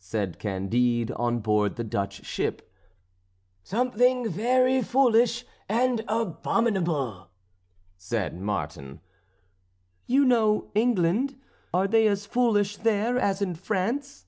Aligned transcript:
said 0.00 0.40
Candide 0.40 1.12
on 1.12 1.38
board 1.38 1.76
the 1.76 1.84
Dutch 1.84 2.24
ship. 2.24 2.68
"Something 3.62 4.28
very 4.28 4.82
foolish 4.82 5.44
and 5.68 6.02
abominable," 6.08 7.28
said 7.96 8.40
Martin. 8.40 9.00
"You 10.08 10.24
know 10.24 10.72
England? 10.74 11.40
Are 11.72 11.86
they 11.86 12.08
as 12.08 12.26
foolish 12.26 12.78
there 12.78 13.18
as 13.20 13.40
in 13.40 13.54
France?" 13.54 14.26